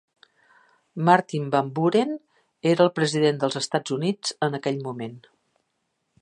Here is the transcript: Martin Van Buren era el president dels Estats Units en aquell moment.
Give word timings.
Martin 1.09 1.43
Van 1.55 1.69
Buren 1.79 2.15
era 2.71 2.87
el 2.87 2.91
president 3.01 3.39
dels 3.45 3.59
Estats 3.61 3.95
Units 3.99 4.35
en 4.49 4.59
aquell 4.61 4.81
moment. 4.89 5.17